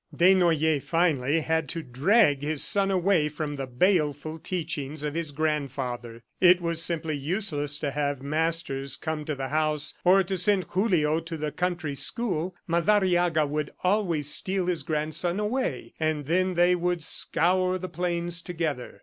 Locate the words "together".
18.41-18.99